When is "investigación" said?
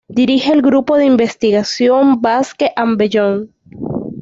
1.05-2.23